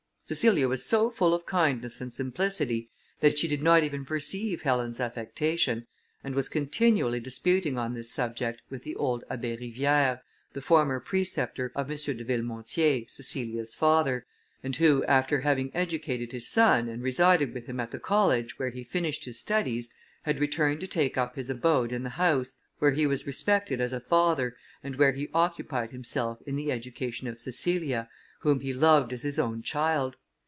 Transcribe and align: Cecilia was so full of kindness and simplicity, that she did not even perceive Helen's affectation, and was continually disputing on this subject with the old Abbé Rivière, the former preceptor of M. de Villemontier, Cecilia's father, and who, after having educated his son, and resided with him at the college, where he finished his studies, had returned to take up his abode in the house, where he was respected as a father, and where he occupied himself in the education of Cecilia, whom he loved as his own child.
Cecilia 0.31 0.69
was 0.69 0.85
so 0.85 1.09
full 1.09 1.33
of 1.33 1.45
kindness 1.45 1.99
and 1.99 2.13
simplicity, 2.13 2.89
that 3.19 3.37
she 3.37 3.49
did 3.49 3.61
not 3.61 3.83
even 3.83 4.05
perceive 4.05 4.61
Helen's 4.61 5.01
affectation, 5.01 5.85
and 6.23 6.33
was 6.33 6.47
continually 6.47 7.19
disputing 7.19 7.77
on 7.77 7.93
this 7.93 8.09
subject 8.09 8.61
with 8.69 8.83
the 8.85 8.95
old 8.95 9.25
Abbé 9.29 9.59
Rivière, 9.59 10.21
the 10.53 10.61
former 10.61 11.01
preceptor 11.01 11.73
of 11.75 11.91
M. 11.91 11.97
de 11.97 12.23
Villemontier, 12.23 13.03
Cecilia's 13.09 13.75
father, 13.75 14.25
and 14.63 14.73
who, 14.77 15.03
after 15.03 15.41
having 15.41 15.69
educated 15.75 16.31
his 16.31 16.47
son, 16.49 16.87
and 16.87 17.03
resided 17.03 17.53
with 17.53 17.65
him 17.65 17.81
at 17.81 17.91
the 17.91 17.99
college, 17.99 18.57
where 18.57 18.69
he 18.69 18.85
finished 18.85 19.25
his 19.25 19.37
studies, 19.37 19.89
had 20.23 20.39
returned 20.39 20.79
to 20.79 20.87
take 20.87 21.17
up 21.17 21.35
his 21.35 21.49
abode 21.49 21.91
in 21.91 22.03
the 22.03 22.11
house, 22.11 22.57
where 22.79 22.91
he 22.91 23.05
was 23.05 23.27
respected 23.27 23.81
as 23.81 23.91
a 23.91 23.99
father, 23.99 24.55
and 24.81 24.95
where 24.95 25.11
he 25.11 25.27
occupied 25.33 25.91
himself 25.91 26.41
in 26.43 26.55
the 26.55 26.71
education 26.71 27.27
of 27.27 27.37
Cecilia, 27.41 28.07
whom 28.39 28.61
he 28.61 28.73
loved 28.73 29.11
as 29.11 29.23
his 29.23 29.37
own 29.37 29.61
child. 29.61 30.15